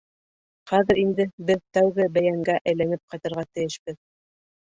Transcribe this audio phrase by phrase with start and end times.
[0.69, 4.01] Хәҙер инде беҙ тәүге бәйәнгә әйләнеп ҡайтырға тейешбеҙ.